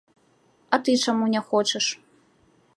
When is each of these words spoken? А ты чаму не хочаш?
А 0.73 0.79
ты 0.87 0.95
чаму 1.07 1.29
не 1.35 1.41
хочаш? 1.53 1.85